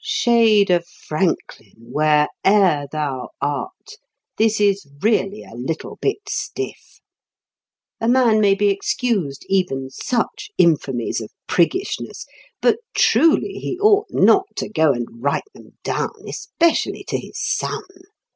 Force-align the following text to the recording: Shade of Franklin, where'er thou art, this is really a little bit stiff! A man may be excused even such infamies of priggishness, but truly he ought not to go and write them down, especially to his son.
Shade 0.03 0.71
of 0.71 0.87
Franklin, 0.87 1.75
where'er 1.93 2.87
thou 2.91 3.29
art, 3.39 3.97
this 4.37 4.59
is 4.59 4.87
really 4.99 5.43
a 5.43 5.53
little 5.53 5.99
bit 6.01 6.27
stiff! 6.27 7.01
A 7.99 8.07
man 8.07 8.41
may 8.41 8.55
be 8.55 8.69
excused 8.69 9.45
even 9.47 9.91
such 9.91 10.49
infamies 10.57 11.21
of 11.21 11.29
priggishness, 11.47 12.25
but 12.63 12.79
truly 12.95 13.59
he 13.59 13.77
ought 13.79 14.07
not 14.09 14.47
to 14.55 14.69
go 14.69 14.91
and 14.91 15.05
write 15.21 15.43
them 15.53 15.77
down, 15.83 16.23
especially 16.27 17.03
to 17.07 17.17
his 17.19 17.39
son. 17.39 17.83